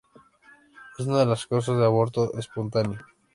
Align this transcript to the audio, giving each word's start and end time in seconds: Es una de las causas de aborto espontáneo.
Es 0.97 1.05
una 1.05 1.19
de 1.19 1.27
las 1.27 1.45
causas 1.45 1.77
de 1.77 1.85
aborto 1.85 2.33
espontáneo. 2.35 2.97